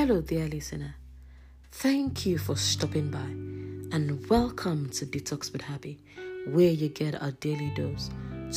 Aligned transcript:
Hello, 0.00 0.20
dear 0.20 0.46
listener. 0.46 0.94
Thank 1.72 2.24
you 2.24 2.38
for 2.38 2.56
stopping 2.56 3.10
by 3.10 3.18
and 3.96 4.24
welcome 4.30 4.88
to 4.90 5.04
Detox 5.04 5.52
with 5.52 5.62
Happy, 5.62 5.98
where 6.46 6.70
you 6.70 6.88
get 6.88 7.14
a 7.20 7.32
daily 7.32 7.72
dose 7.74 8.08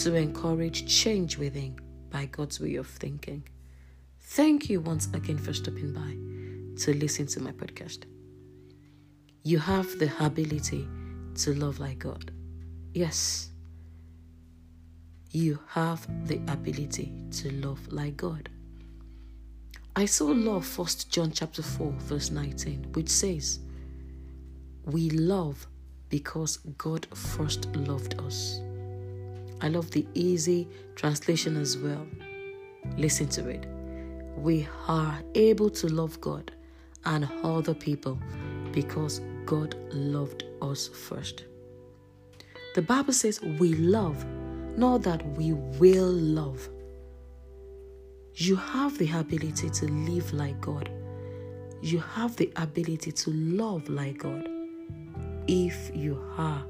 to 0.04 0.14
encourage 0.14 0.86
change 0.86 1.39
within 1.39 1.80
by 2.12 2.28
God's 2.28 2.60
way 2.60 2.75
of 2.75 2.86
thinking. 2.86 3.43
Thank 4.20 4.70
you 4.70 4.82
once 4.82 5.07
again 5.16 5.39
for 5.39 5.52
stopping 5.52 5.93
by 5.93 6.84
to 6.84 6.93
listen 6.93 7.25
to 7.25 7.42
my 7.42 7.54
podcast. 7.54 8.04
You 9.42 9.58
have 9.58 9.98
the 9.98 10.12
ability 10.23 10.88
to 11.38 11.55
love 11.55 11.80
like 11.80 11.98
God. 11.98 12.30
Yes, 12.94 13.50
you 15.32 15.57
have 15.70 16.06
the 16.28 16.36
ability 16.48 17.12
to 17.32 17.51
love 17.54 17.92
like 17.92 18.18
God. 18.18 18.48
I 19.93 20.05
saw 20.05 20.27
love 20.27 20.65
first 20.65 21.11
John 21.11 21.31
chapter 21.31 21.61
4 21.61 21.91
verse 21.97 22.31
19 22.31 22.93
which 22.93 23.09
says 23.09 23.59
we 24.86 25.09
love 25.09 25.67
because 26.07 26.59
God 26.77 27.05
first 27.14 27.65
loved 27.75 28.17
us. 28.21 28.61
I 29.59 29.67
love 29.67 29.91
the 29.91 30.07
easy 30.14 30.69
translation 30.95 31.57
as 31.57 31.77
well. 31.77 32.08
Listen 32.95 33.27
to 33.30 33.50
it. 33.50 33.67
We 34.38 34.66
are 34.88 35.19
able 35.36 35.69
to 35.72 35.88
love 35.88 36.22
God 36.22 36.53
and 37.03 37.30
other 37.44 37.73
people 37.73 38.17
because 38.72 39.19
God 39.45 39.75
loved 39.92 40.45
us 40.61 40.88
first. 40.88 41.44
The 42.75 42.81
Bible 42.81 43.11
says 43.11 43.42
we 43.42 43.73
love, 43.73 44.25
not 44.78 45.02
that 45.02 45.25
we 45.36 45.52
will 45.52 46.11
love. 46.14 46.70
You 48.36 48.56
have 48.56 48.98
the 48.98 49.12
ability 49.12 49.70
to 49.70 49.92
live 49.92 50.32
like 50.34 50.60
God. 50.62 50.90
You 51.82 52.00
have 52.00 52.36
the 52.38 52.52
ability 52.56 53.12
to 53.12 53.32
love 53.32 53.90
like 53.90 54.20
God 54.20 54.48
if 55.48 55.92
you 55.94 56.22
are 56.38 56.64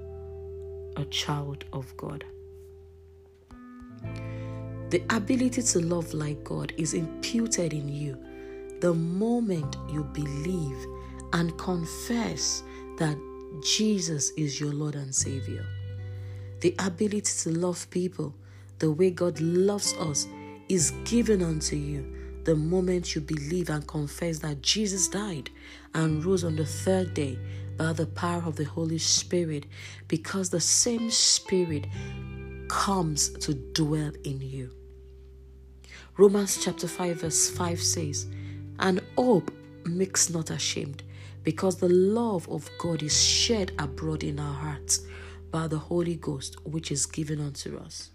a 0.98 1.06
child 1.06 1.66
of 1.72 1.95
God. 1.98 2.26
The 4.90 5.03
ability 5.09 5.62
to 5.62 5.80
love 5.80 6.14
like 6.14 6.44
God 6.44 6.73
is 6.78 6.94
imputed 6.94 7.73
in 7.73 7.88
you 7.88 8.18
the 8.81 8.94
moment 8.94 9.78
you 9.90 10.03
believe 10.03 10.86
and 11.34 11.58
confess 11.58 12.64
that 12.98 13.18
Jesus 13.64 14.31
is 14.31 14.59
your 14.59 14.73
Lord 14.73 14.96
and 14.96 15.14
Savior. 15.14 15.66
The 16.62 16.75
ability 16.80 17.22
to 17.44 17.52
love 17.52 17.90
people 17.92 18.34
the 18.80 18.92
way 18.92 19.12
God 19.12 19.40
loves 19.40 19.94
us 19.94 20.28
is 20.72 20.91
given 21.03 21.44
unto 21.44 21.75
you 21.75 22.05
the 22.45 22.55
moment 22.55 23.14
you 23.14 23.19
believe 23.19 23.69
and 23.69 23.86
confess 23.88 24.39
that 24.39 24.61
Jesus 24.61 25.09
died 25.09 25.50
and 25.94 26.23
rose 26.23 26.45
on 26.45 26.55
the 26.55 26.66
third 26.66 27.13
day 27.13 27.38
by 27.75 27.91
the 27.91 28.05
power 28.05 28.41
of 28.45 28.55
the 28.55 28.63
Holy 28.63 28.97
Spirit, 28.97 29.66
because 30.08 30.50
the 30.50 30.61
same 30.61 31.11
Spirit 31.11 31.88
comes 32.69 33.30
to 33.39 33.53
dwell 33.53 34.13
in 34.23 34.39
you. 34.39 34.72
Romans 36.16 36.63
chapter 36.63 36.88
5, 36.88 37.17
verse 37.17 37.50
5 37.50 37.81
says, 37.81 38.28
And 38.80 39.02
hope 39.17 39.52
makes 39.85 40.30
not 40.30 40.52
ashamed, 40.52 41.03
because 41.44 41.75
the 41.75 41.89
love 41.89 42.47
of 42.47 42.69
God 42.78 43.03
is 43.03 43.22
shed 43.22 43.73
abroad 43.78 44.23
in 44.23 44.39
our 44.39 44.53
hearts 44.53 45.02
by 45.52 45.67
the 45.67 45.80
Holy 45.80 46.16
Ghost, 46.16 46.56
which 46.66 46.91
is 46.94 47.06
given 47.06 47.41
unto 47.41 47.78
us. 47.78 48.11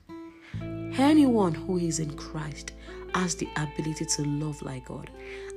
Anyone 0.99 1.53
who 1.53 1.77
is 1.77 1.99
in 1.99 2.17
Christ 2.17 2.73
has 3.15 3.35
the 3.35 3.47
ability 3.57 4.07
to 4.07 4.23
love 4.23 4.63
like 4.63 4.87
God, 4.87 5.11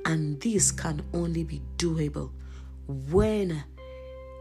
and 0.04 0.38
this 0.38 0.70
can 0.70 1.02
only 1.14 1.44
be 1.44 1.62
doable 1.78 2.30
when 2.86 3.64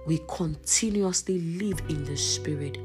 we 0.06 0.20
continuously 0.28 1.40
live 1.40 1.80
in 1.88 2.04
the 2.04 2.18
Spirit, 2.18 2.78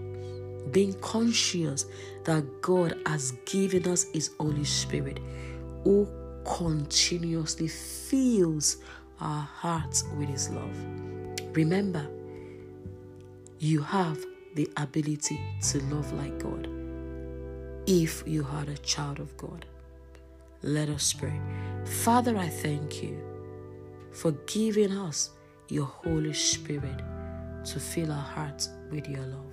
being 0.71 0.95
conscious 1.01 1.87
that 2.23 2.63
God 2.63 2.97
has 3.05 3.33
given 3.47 3.89
us 3.89 4.05
His 4.13 4.31
Holy 4.39 4.65
Spirit, 4.65 5.19
who 5.83 6.09
continuously 6.45 7.67
fills 7.67 8.77
our 9.21 9.43
hearts 9.43 10.05
with 10.17 10.29
His 10.29 10.51
love. 10.51 10.77
Remember, 11.57 12.07
you 13.59 13.83
have 13.83 14.25
the 14.55 14.71
ability 14.77 15.41
to 15.63 15.83
love 15.87 16.13
like 16.13 16.39
God 16.39 16.84
if 17.87 18.23
you 18.27 18.47
are 18.53 18.65
a 18.65 18.79
child 18.79 19.21
of 19.21 19.37
God. 19.37 19.67
Let 20.63 20.89
us 20.89 21.13
pray. 21.13 21.39
Father, 21.85 22.37
I 22.37 22.49
thank 22.49 23.03
you 23.03 23.21
for 24.13 24.33
giving 24.47 24.93
us 24.93 25.31
your 25.69 25.87
Holy 25.87 26.33
Spirit 26.33 27.03
to 27.65 27.81
fill 27.81 28.11
our 28.13 28.23
hearts 28.23 28.71
with 28.91 29.09
your 29.09 29.25
love. 29.27 29.53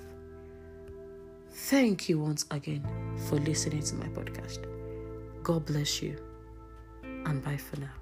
Thank 1.50 2.08
you 2.08 2.20
once 2.20 2.46
again 2.52 2.86
for 3.28 3.36
listening 3.36 3.84
to 3.84 3.96
my 3.96 4.08
podcast. 4.08 4.66
God 5.44 5.66
bless 5.66 6.02
you, 6.02 6.18
and 7.04 7.44
bye 7.44 7.58
for 7.58 7.80
now. 7.80 8.01